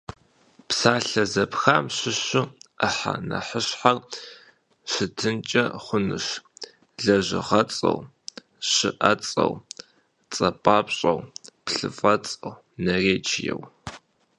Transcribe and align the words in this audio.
Псалъэ 0.67 1.23
зэпхам 1.33 1.85
щыщу 1.97 2.43
ӏыхьэ 2.79 3.13
нэхъыщхьэр 3.29 3.97
щытынкӏэ 4.91 5.63
хъунущ 5.83 6.27
лэжьыгъэцӏэу, 7.03 7.97
щыӏэцӏэу, 8.69 9.53
цӏэпапщӏэу, 10.33 11.19
плъыфэцӏэу, 11.65 12.55
наречиеу. 12.83 13.61